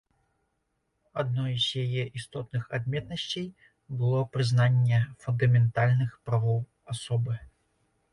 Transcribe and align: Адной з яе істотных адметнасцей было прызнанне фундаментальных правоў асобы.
Адной 1.23 1.51
з 1.65 1.81
яе 1.83 2.03
істотных 2.19 2.63
адметнасцей 2.77 3.45
было 3.99 4.23
прызнанне 4.37 4.99
фундаментальных 5.27 6.17
правоў 6.31 6.59
асобы. 6.95 7.37